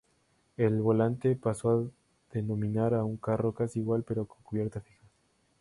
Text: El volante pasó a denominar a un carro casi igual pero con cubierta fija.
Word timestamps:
El 0.57 0.81
volante 0.81 1.35
pasó 1.35 1.69
a 1.69 1.85
denominar 2.33 2.95
a 2.95 3.03
un 3.03 3.17
carro 3.17 3.53
casi 3.53 3.77
igual 3.81 4.01
pero 4.01 4.25
con 4.25 4.41
cubierta 4.41 4.81
fija. 4.81 4.97